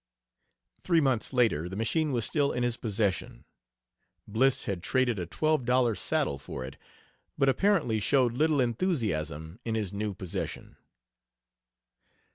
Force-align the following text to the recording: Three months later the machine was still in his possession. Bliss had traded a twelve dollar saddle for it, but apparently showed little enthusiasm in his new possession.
Three 0.83 0.99
months 0.99 1.31
later 1.31 1.69
the 1.69 1.75
machine 1.75 2.11
was 2.11 2.25
still 2.25 2.51
in 2.51 2.63
his 2.63 2.75
possession. 2.75 3.45
Bliss 4.27 4.65
had 4.65 4.81
traded 4.81 5.19
a 5.19 5.27
twelve 5.27 5.63
dollar 5.63 5.93
saddle 5.93 6.39
for 6.39 6.65
it, 6.65 6.75
but 7.37 7.47
apparently 7.49 7.99
showed 7.99 8.33
little 8.33 8.61
enthusiasm 8.61 9.59
in 9.63 9.75
his 9.75 9.93
new 9.93 10.15
possession. 10.15 10.75